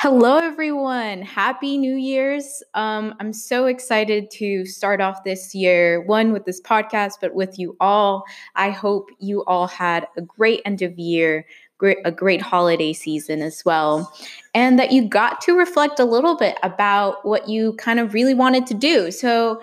[0.00, 1.22] Hello, everyone.
[1.22, 2.62] Happy New Year's.
[2.74, 7.58] Um, I'm so excited to start off this year, one with this podcast, but with
[7.58, 8.22] you all.
[8.54, 11.44] I hope you all had a great end of year,
[11.78, 14.14] great, a great holiday season as well,
[14.54, 18.34] and that you got to reflect a little bit about what you kind of really
[18.34, 19.10] wanted to do.
[19.10, 19.60] So,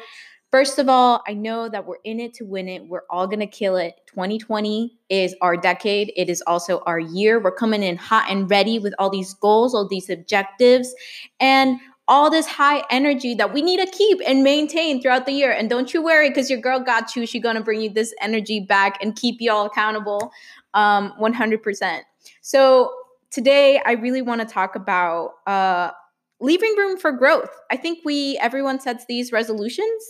[0.52, 2.88] First of all, I know that we're in it to win it.
[2.88, 3.96] We're all going to kill it.
[4.07, 6.14] 2020 is our decade.
[6.16, 7.41] It is also our year.
[7.41, 10.93] We're coming in hot and ready with all these goals, all these objectives,
[11.39, 15.51] and all this high energy that we need to keep and maintain throughout the year.
[15.51, 17.25] And don't you worry, because your girl got you.
[17.25, 20.32] She's going to bring you this energy back and keep you all accountable
[20.73, 22.01] um, 100%.
[22.42, 22.93] So
[23.32, 25.92] today, I really want to talk about uh,
[26.39, 27.50] leaving room for growth.
[27.71, 30.04] I think we everyone sets these resolutions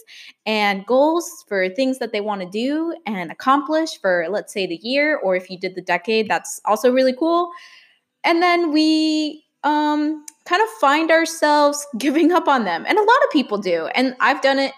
[0.45, 4.79] and goals for things that they want to do and accomplish for let's say the
[4.81, 7.51] year or if you did the decade, that's also really cool.
[8.23, 12.85] And then we um kind of find ourselves giving up on them.
[12.87, 13.87] And a lot of people do.
[13.87, 14.73] And I've done it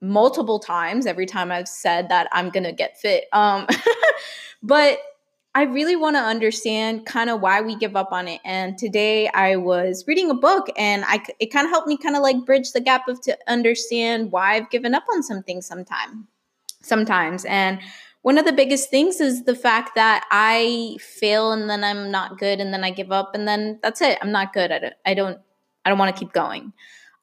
[0.00, 3.26] multiple times every time I've said that I'm going to get fit.
[3.32, 3.66] Um
[4.62, 4.98] but
[5.54, 8.40] I really want to understand kind of why we give up on it.
[8.44, 12.16] And today I was reading a book and I it kind of helped me kind
[12.16, 16.26] of like bridge the gap of to understand why I've given up on something sometime
[16.80, 17.44] sometimes.
[17.44, 17.80] And
[18.22, 22.38] one of the biggest things is the fact that I fail and then I'm not
[22.38, 24.18] good and then I give up and then that's it.
[24.22, 24.94] I'm not good at it.
[25.04, 25.38] I don't
[25.84, 26.72] I don't want to keep going.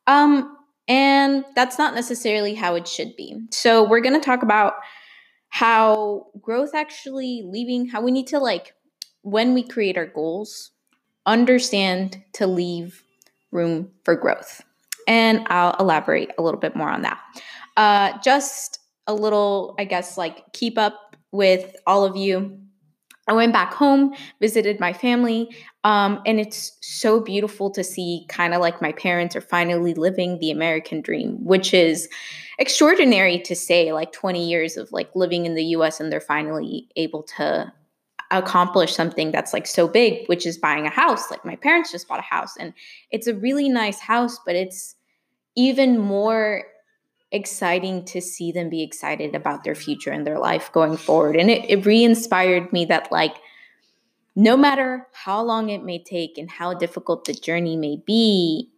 [0.05, 0.55] Um
[0.87, 3.39] and that's not necessarily how it should be.
[3.51, 4.73] So we're going to talk about
[5.49, 8.73] how growth actually leaving, how we need to like,
[9.21, 10.71] when we create our goals,
[11.25, 13.03] understand to leave
[13.51, 14.63] room for growth.
[15.07, 17.19] And I'll elaborate a little bit more on that.
[17.75, 22.59] Uh, just a little, I guess, like keep up with all of you.
[23.29, 28.55] I went back home, visited my family, um, and it's so beautiful to see kind
[28.55, 32.09] of like my parents are finally living the American dream, which is
[32.57, 36.89] extraordinary to say like 20 years of like living in the US and they're finally
[36.95, 37.71] able to
[38.31, 41.29] accomplish something that's like so big which is buying a house.
[41.29, 42.73] Like my parents just bought a house and
[43.11, 44.95] it's a really nice house but it's
[45.55, 46.63] even more
[47.31, 51.49] exciting to see them be excited about their future and their life going forward and
[51.51, 53.35] it, it re-inspired me that like
[54.35, 58.69] no matter how long it may take and how difficult the journey may be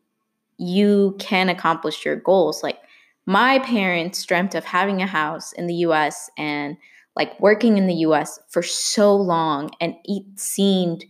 [0.58, 2.78] you can accomplish your goals like
[3.26, 6.76] my parents dreamt of having a house in the US and
[7.16, 11.06] like working in the US for so long and it seemed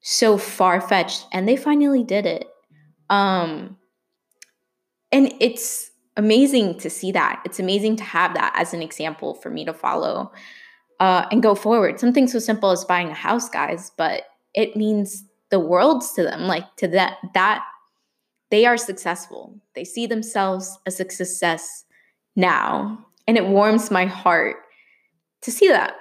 [0.00, 2.48] so far fetched and they finally did it.
[3.10, 3.76] Um
[5.12, 7.42] and it's amazing to see that.
[7.44, 10.32] It's amazing to have that as an example for me to follow
[11.00, 11.98] uh, and go forward.
[11.98, 14.24] Something so simple as buying a house, guys, but
[14.54, 16.42] it means the world to them.
[16.42, 17.64] Like to that that
[18.50, 19.58] they are successful.
[19.74, 21.84] They see themselves as a success
[22.36, 23.06] now.
[23.26, 24.56] And it warms my heart
[25.40, 25.94] to see that.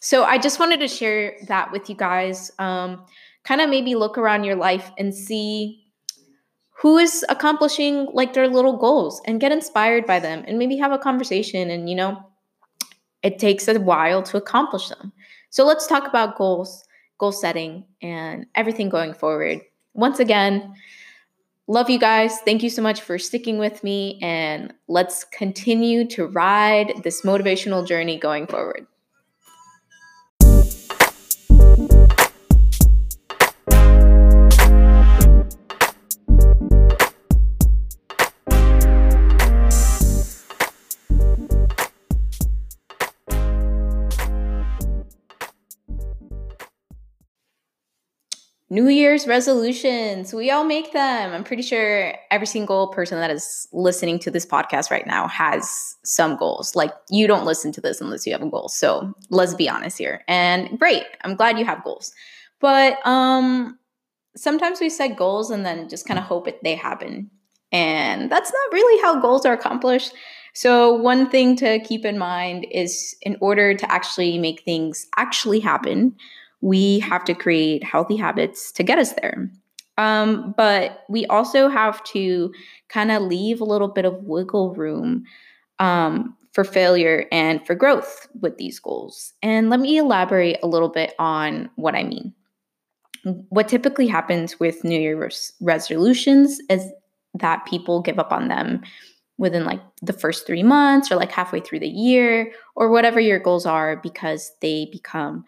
[0.00, 2.50] So I just wanted to share that with you guys.
[2.58, 3.04] Um,
[3.44, 5.79] kind of maybe look around your life and see
[6.80, 10.92] who is accomplishing like their little goals and get inspired by them and maybe have
[10.92, 11.70] a conversation.
[11.70, 12.18] And, you know,
[13.22, 15.12] it takes a while to accomplish them.
[15.50, 16.84] So let's talk about goals,
[17.18, 19.60] goal setting, and everything going forward.
[19.94, 20.74] Once again,
[21.70, 22.40] Love you guys.
[22.40, 27.86] Thank you so much for sticking with me, and let's continue to ride this motivational
[27.86, 28.88] journey going forward.
[48.72, 50.32] New Year's resolutions.
[50.32, 51.32] We all make them.
[51.32, 55.96] I'm pretty sure every single person that is listening to this podcast right now has
[56.04, 56.76] some goals.
[56.76, 58.68] Like, you don't listen to this unless you have a goal.
[58.68, 60.22] So let's be honest here.
[60.28, 61.04] And great.
[61.24, 62.12] I'm glad you have goals.
[62.60, 63.76] But um
[64.36, 67.28] sometimes we set goals and then just kind of hope it they happen.
[67.72, 70.12] And that's not really how goals are accomplished.
[70.52, 75.60] So, one thing to keep in mind is in order to actually make things actually
[75.60, 76.16] happen,
[76.60, 79.50] we have to create healthy habits to get us there.
[79.98, 82.52] Um, but we also have to
[82.88, 85.24] kind of leave a little bit of wiggle room
[85.78, 89.32] um, for failure and for growth with these goals.
[89.42, 92.34] And let me elaborate a little bit on what I mean.
[93.50, 96.90] What typically happens with New Year's resolutions is
[97.34, 98.82] that people give up on them
[99.36, 103.38] within like the first three months or like halfway through the year or whatever your
[103.38, 105.44] goals are because they become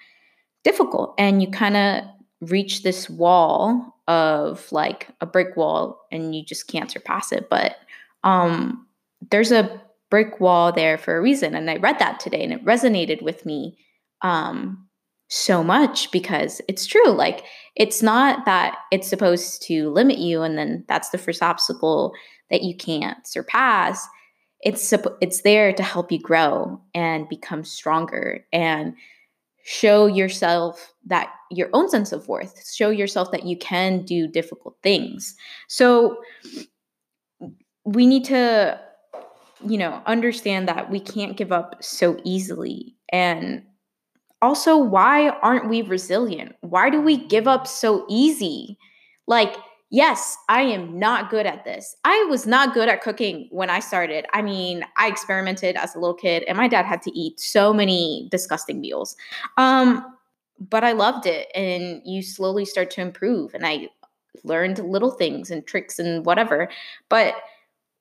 [0.65, 2.05] difficult and you kind of
[2.41, 7.49] reach this wall of like a brick wall and you just can't surpass it.
[7.49, 7.77] But
[8.25, 8.87] um,
[9.31, 9.81] there's a
[10.11, 11.55] brick wall there for a reason.
[11.55, 13.79] And I read that today and it resonated with me
[14.23, 14.89] um,
[15.29, 17.11] so much because it's true.
[17.11, 17.45] Like,
[17.77, 22.13] it's not that it's supposed to limit you and then that's the first obstacle
[22.51, 24.07] that you can't surpass.
[24.61, 28.95] It's it's there to help you grow and become stronger and
[29.65, 34.77] show yourself that your own sense of worth, show yourself that you can do difficult
[34.83, 35.35] things.
[35.69, 36.19] So
[37.85, 38.81] we need to
[39.67, 43.63] you know, understand that we can't give up so easily and
[44.41, 46.57] also why aren't we resilient?
[46.63, 48.77] Why do we give up so easy?
[49.29, 49.55] Like
[49.93, 51.95] Yes, I am not good at this.
[52.03, 54.25] I was not good at cooking when I started.
[54.33, 57.75] I mean, I experimented as a little kid, and my dad had to eat so
[57.75, 59.15] many disgusting meals.
[59.59, 60.03] Um,
[60.59, 63.53] but I loved it, and you slowly start to improve.
[63.53, 63.91] And I
[64.45, 66.71] learned little things and tricks and whatever.
[67.11, 67.35] But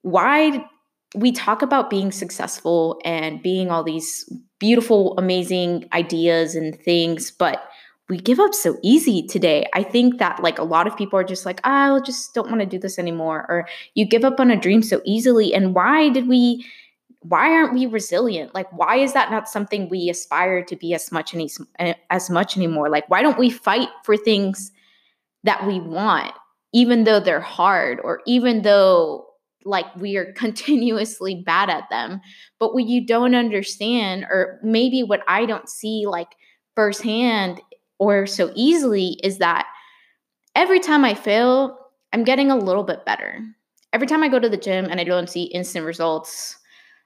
[0.02, 0.66] why
[1.14, 7.70] we talk about being successful and being all these beautiful, amazing ideas and things, but
[8.12, 9.66] we give up so easy today.
[9.74, 12.50] I think that like a lot of people are just like, oh, I just don't
[12.50, 13.46] want to do this anymore.
[13.48, 15.54] Or you give up on a dream so easily.
[15.54, 16.66] And why did we
[17.22, 18.54] why aren't we resilient?
[18.54, 21.50] Like why is that not something we aspire to be as much any,
[22.10, 22.90] as much anymore?
[22.90, 24.74] Like why don't we fight for things
[25.46, 26.34] that we want
[26.74, 29.26] even though they're hard or even though
[29.64, 32.20] like we are continuously bad at them.
[32.60, 36.36] But what you don't understand or maybe what I don't see like
[36.76, 37.62] firsthand
[38.02, 39.68] or so easily is that
[40.56, 41.78] every time I fail,
[42.12, 43.40] I'm getting a little bit better.
[43.94, 46.58] Every time I go to the gym and I don't see instant results,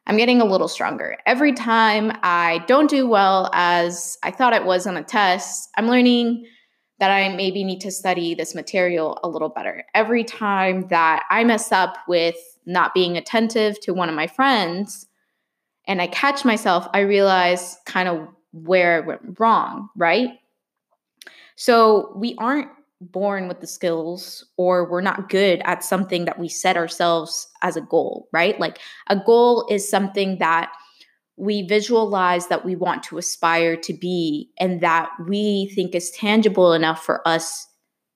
[0.07, 1.17] I'm getting a little stronger.
[1.25, 5.87] Every time I don't do well as I thought it was on a test, I'm
[5.87, 6.45] learning
[6.99, 9.83] that I maybe need to study this material a little better.
[9.93, 15.07] Every time that I mess up with not being attentive to one of my friends
[15.87, 20.29] and I catch myself, I realize kind of where I went wrong, right?
[21.55, 22.69] So we aren't
[23.01, 27.75] born with the skills or we're not good at something that we set ourselves as
[27.75, 28.59] a goal, right?
[28.59, 30.71] Like a goal is something that
[31.37, 36.71] we visualize that we want to aspire to be and that we think is tangible
[36.71, 37.67] enough for us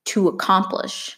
[0.06, 1.18] to accomplish.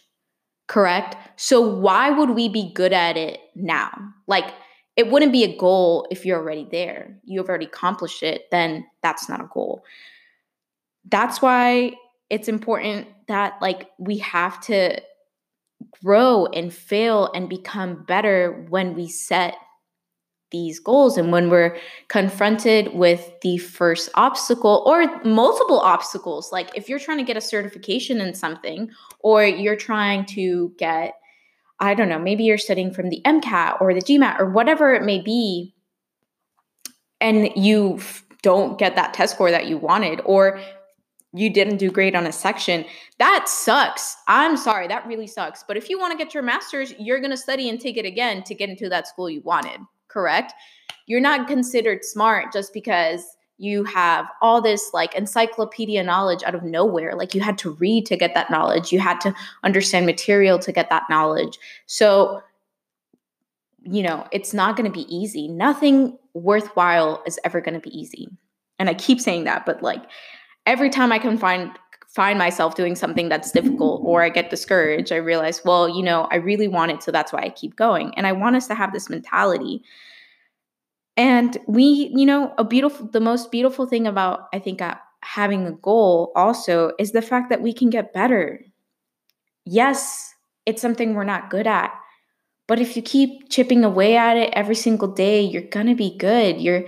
[0.66, 1.16] Correct?
[1.36, 3.90] So why would we be good at it now?
[4.26, 4.52] Like
[4.96, 7.18] it wouldn't be a goal if you're already there.
[7.24, 9.84] You've already accomplished it, then that's not a goal.
[11.08, 11.92] That's why
[12.32, 14.98] it's important that like we have to
[16.02, 19.54] grow and fail and become better when we set
[20.50, 21.76] these goals and when we're
[22.08, 26.50] confronted with the first obstacle or multiple obstacles.
[26.50, 28.90] Like if you're trying to get a certification in something
[29.20, 31.14] or you're trying to get
[31.80, 35.02] i don't know maybe you're studying from the mcat or the gmat or whatever it
[35.02, 35.74] may be
[37.20, 37.98] and you
[38.42, 40.60] don't get that test score that you wanted or
[41.34, 42.84] you didn't do great on a section.
[43.18, 44.16] That sucks.
[44.28, 45.64] I'm sorry, that really sucks.
[45.66, 48.04] But if you want to get your master's, you're going to study and take it
[48.04, 50.52] again to get into that school you wanted, correct?
[51.06, 53.24] You're not considered smart just because
[53.56, 57.14] you have all this like encyclopedia knowledge out of nowhere.
[57.14, 60.72] Like you had to read to get that knowledge, you had to understand material to
[60.72, 61.58] get that knowledge.
[61.86, 62.42] So,
[63.84, 65.48] you know, it's not going to be easy.
[65.48, 68.28] Nothing worthwhile is ever going to be easy.
[68.78, 70.02] And I keep saying that, but like,
[70.66, 71.70] every time I can find
[72.08, 76.28] find myself doing something that's difficult or I get discouraged, I realize, well, you know,
[76.30, 78.12] I really want it, so that's why I keep going.
[78.18, 79.82] And I want us to have this mentality.
[81.16, 85.66] And we, you know, a beautiful the most beautiful thing about I think uh, having
[85.66, 88.64] a goal also is the fact that we can get better.
[89.64, 90.34] Yes,
[90.66, 91.92] it's something we're not good at.
[92.68, 96.16] But if you keep chipping away at it every single day, you're going to be
[96.16, 96.60] good.
[96.60, 96.84] You're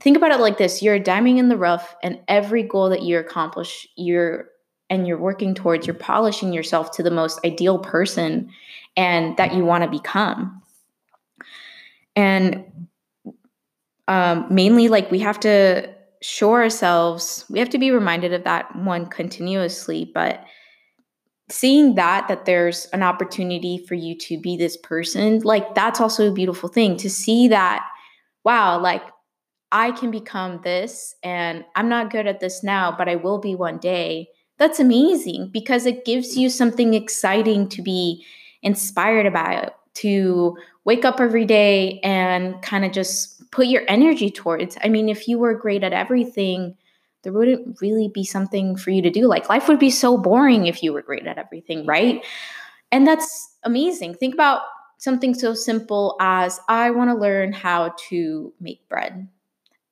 [0.00, 0.82] think about it like this.
[0.82, 4.46] You're a diamond in the rough and every goal that you accomplish you're
[4.88, 8.50] and you're working towards you're polishing yourself to the most ideal person
[8.96, 10.60] and that you want to become.
[12.16, 12.64] And
[14.08, 15.88] um, mainly like we have to
[16.20, 20.44] show ourselves we have to be reminded of that one continuously but
[21.48, 26.28] seeing that that there's an opportunity for you to be this person like that's also
[26.28, 27.86] a beautiful thing to see that
[28.44, 29.02] wow like
[29.72, 33.54] I can become this and I'm not good at this now, but I will be
[33.54, 34.28] one day.
[34.58, 38.24] That's amazing because it gives you something exciting to be
[38.62, 44.76] inspired about, to wake up every day and kind of just put your energy towards.
[44.82, 46.76] I mean, if you were great at everything,
[47.22, 49.26] there wouldn't really be something for you to do.
[49.26, 52.24] Like life would be so boring if you were great at everything, right?
[52.92, 54.14] And that's amazing.
[54.14, 54.62] Think about
[54.98, 59.28] something so simple as I want to learn how to make bread.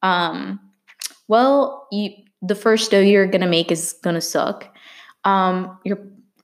[0.02, 0.61] Um,
[1.28, 4.69] well, you the first dough you're gonna make is gonna suck.
[5.25, 5.99] Um, your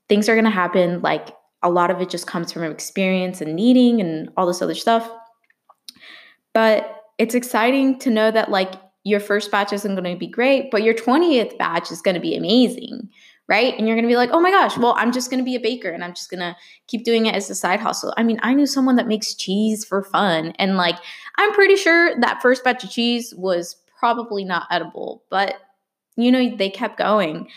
[0.09, 1.01] things are gonna happen.
[1.01, 1.29] Like
[1.63, 5.09] a lot of it just comes from experience and kneading and all this other stuff.
[6.53, 10.83] But it's exciting to know that like your first batch isn't to be great, but
[10.83, 13.09] your 20th batch is to be amazing,
[13.47, 13.77] right?
[13.77, 15.55] And you're going to be like, oh my gosh, well, I'm just going to be
[15.55, 16.55] a baker and I'm just going to
[16.87, 18.13] keep doing it as a side hustle.
[18.17, 20.53] I mean, I knew someone that makes cheese for fun.
[20.57, 20.97] And like,
[21.37, 25.55] I'm pretty sure that first batch of cheese was probably not edible, but
[26.17, 27.49] you know, they kept going.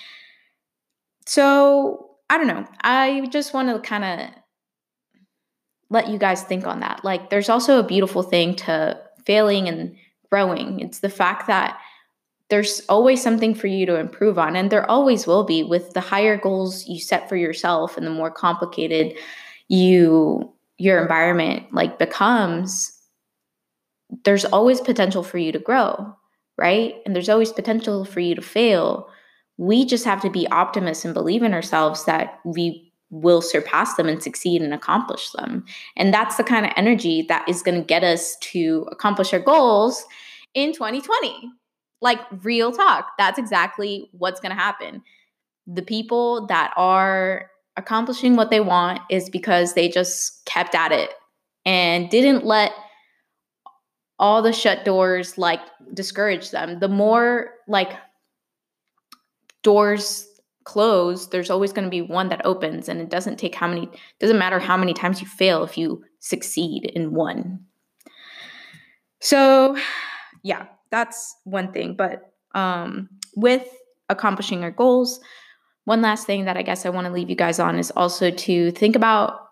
[1.26, 2.66] So I don't know.
[2.83, 4.30] I just want to kind of
[5.90, 7.04] let you guys think on that.
[7.04, 9.97] Like, there's also a beautiful thing to failing and
[10.30, 10.80] growing.
[10.80, 11.78] It's the fact that
[12.50, 16.00] there's always something for you to improve on, and there always will be with the
[16.00, 19.17] higher goals you set for yourself and the more complicated
[19.69, 22.93] you your environment like becomes
[24.25, 26.14] there's always potential for you to grow
[26.57, 29.11] right and there's always potential for you to fail
[29.59, 34.09] we just have to be optimists and believe in ourselves that we will surpass them
[34.09, 35.64] and succeed and accomplish them.
[35.97, 39.40] And that's the kind of energy that is going to get us to accomplish our
[39.40, 40.05] goals
[40.55, 41.50] in 2020.
[42.00, 45.02] Like real talk, that's exactly what's going to happen.
[45.67, 51.11] The people that are accomplishing what they want is because they just kept at it
[51.64, 52.73] and didn't let
[54.19, 55.61] all the shut doors like
[55.95, 56.81] discourage them.
[56.81, 57.93] The more like
[59.62, 60.26] doors
[60.64, 63.88] close, there's always going to be one that opens and it doesn't take how many
[64.21, 67.61] doesn't matter how many times you fail if you succeed in one.
[69.21, 69.76] So,
[70.43, 73.68] yeah, that's one thing, but um with
[74.09, 75.21] accomplishing our goals,
[75.85, 78.30] one last thing that I guess I want to leave you guys on is also
[78.30, 79.49] to think about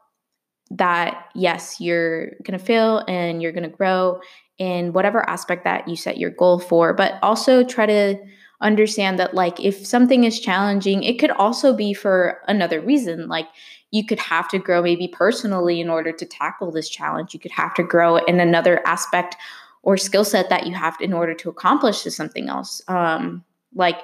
[0.71, 4.21] that yes, you're going to fail and you're going to grow
[4.59, 8.17] in whatever aspect that you set your goal for, but also try to
[8.63, 13.47] understand that like if something is challenging it could also be for another reason like
[13.91, 17.33] you could have to grow maybe personally in order to tackle this challenge.
[17.33, 19.37] You could have to grow in another aspect
[19.87, 22.83] or skill set that you have in order to accomplish something else.
[22.89, 24.01] Um like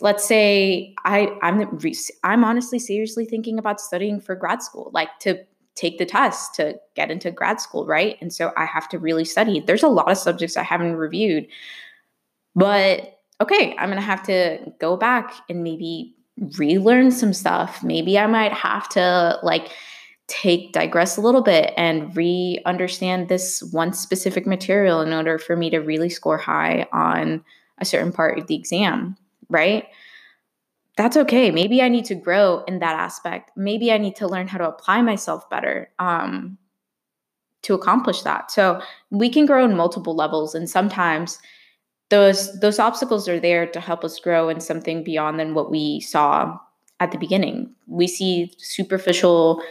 [0.00, 1.78] let's say i i'm
[2.24, 5.38] i'm honestly seriously thinking about studying for grad school like to
[5.76, 8.18] take the test to get into grad school right?
[8.20, 9.60] And so i have to really study.
[9.60, 11.46] There's a lot of subjects i haven't reviewed
[12.54, 16.14] but okay, I'm to have to go back and maybe
[16.58, 17.82] relearn some stuff.
[17.82, 19.70] Maybe I might have to like
[20.26, 25.56] take digress a little bit and re understand this one specific material in order for
[25.56, 27.44] me to really score high on
[27.78, 29.16] a certain part of the exam,
[29.50, 29.86] right?
[30.96, 31.50] That's okay.
[31.50, 33.50] Maybe I need to grow in that aspect.
[33.56, 36.56] Maybe I need to learn how to apply myself better um,
[37.62, 38.50] to accomplish that.
[38.50, 40.54] So we can grow in multiple levels.
[40.54, 41.38] And sometimes
[42.10, 46.00] those those obstacles are there to help us grow in something beyond than what we
[46.00, 46.56] saw
[47.00, 47.74] at the beginning.
[47.88, 49.62] We see superficial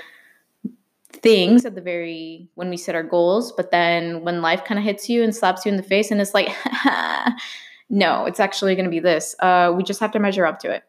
[1.13, 4.83] things at the very when we set our goals, but then when life kind of
[4.83, 6.49] hits you and slaps you in the face, and it's like,
[7.89, 9.35] no, it's actually going to be this.
[9.39, 10.83] Uh, we just have to measure up to it.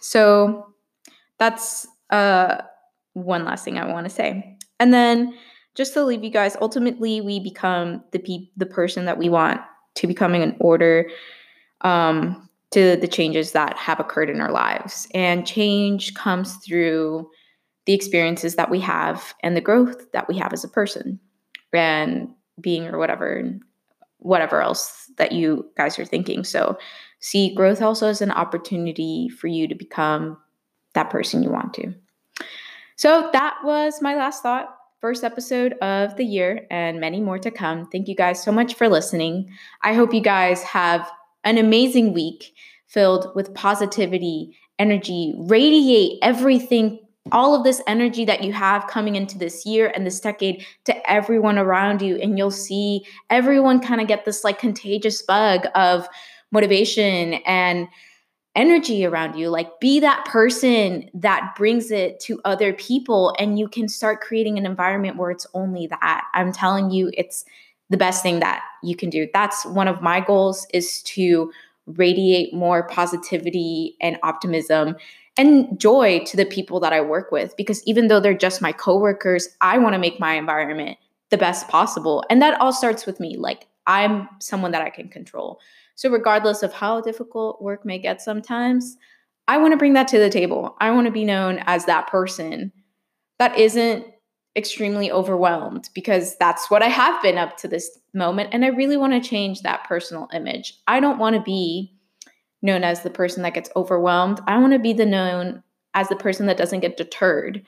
[0.00, 0.72] So
[1.38, 2.62] that's uh,
[3.14, 5.34] one last thing I want to say, and then
[5.74, 9.60] just to leave you guys, ultimately we become the pe- the person that we want
[9.96, 11.08] to becoming an order
[11.82, 15.08] um, to the changes that have occurred in our lives.
[15.14, 17.30] And change comes through
[17.88, 21.18] the experiences that we have and the growth that we have as a person
[21.72, 22.28] and
[22.60, 23.62] being or whatever and
[24.18, 26.76] whatever else that you guys are thinking so
[27.20, 30.36] see growth also as an opportunity for you to become
[30.92, 31.94] that person you want to
[32.96, 37.52] so that was my last thought first episode of the year and many more to
[37.52, 37.86] come.
[37.86, 39.48] Thank you guys so much for listening.
[39.82, 41.08] I hope you guys have
[41.44, 42.52] an amazing week
[42.88, 46.98] filled with positivity, energy, radiate everything,
[47.32, 51.10] all of this energy that you have coming into this year and this decade to
[51.10, 52.16] everyone around you.
[52.16, 56.08] And you'll see everyone kind of get this like contagious bug of
[56.50, 57.88] motivation and
[58.54, 59.48] energy around you.
[59.50, 64.58] Like, be that person that brings it to other people, and you can start creating
[64.58, 66.24] an environment where it's only that.
[66.34, 67.44] I'm telling you, it's
[67.88, 69.28] the best thing that you can do.
[69.32, 71.52] That's one of my goals is to
[71.86, 74.96] radiate more positivity and optimism
[75.38, 78.72] and joy to the people that I work with because even though they're just my
[78.72, 80.98] coworkers, I want to make my environment
[81.30, 82.24] the best possible.
[82.28, 83.36] And that all starts with me.
[83.36, 85.60] Like I'm someone that I can control.
[85.94, 88.96] So, regardless of how difficult work may get sometimes,
[89.48, 90.76] I want to bring that to the table.
[90.80, 92.70] I want to be known as that person
[93.38, 94.06] that isn't
[94.54, 98.50] extremely overwhelmed because that's what I have been up to this moment.
[98.52, 100.74] And I really want to change that personal image.
[100.86, 101.97] I don't want to be
[102.62, 104.40] known as the person that gets overwhelmed.
[104.46, 105.62] I want to be the known
[105.94, 107.64] as the person that doesn't get deterred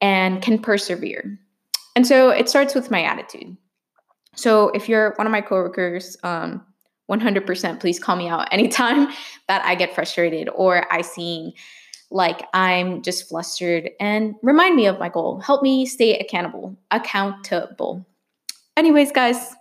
[0.00, 1.38] and can persevere.
[1.96, 3.56] And so it starts with my attitude.
[4.36, 6.64] So if you're one of my coworkers, um,
[7.10, 9.08] 100% please call me out anytime
[9.48, 11.52] that I get frustrated or I seem
[12.10, 15.40] like I'm just flustered and remind me of my goal.
[15.40, 16.78] Help me stay accountable.
[16.90, 18.06] Accountable.
[18.76, 19.54] Anyways, guys,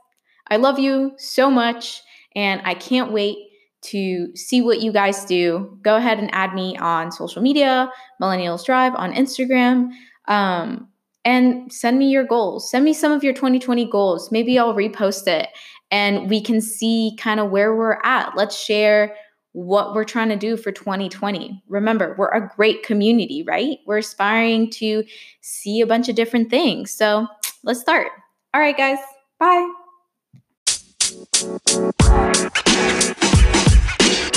[0.50, 2.02] I love you so much
[2.36, 3.38] and I can't wait
[3.82, 7.92] to see what you guys do, go ahead and add me on social media,
[8.22, 9.92] Millennials Drive on Instagram,
[10.28, 10.88] um,
[11.24, 12.70] and send me your goals.
[12.70, 14.32] Send me some of your 2020 goals.
[14.32, 15.50] Maybe I'll repost it
[15.92, 18.36] and we can see kind of where we're at.
[18.36, 19.16] Let's share
[19.54, 21.64] what we're trying to do for 2020.
[21.68, 23.80] Remember, we're a great community, right?
[23.86, 25.04] We're aspiring to
[25.42, 26.92] see a bunch of different things.
[26.92, 27.28] So
[27.64, 28.10] let's start.
[28.54, 29.00] All right, guys.
[29.40, 29.68] Bye.